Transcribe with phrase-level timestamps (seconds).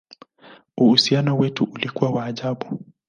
[0.77, 2.79] Uhusiano wetu ulikuwa wa ajabu!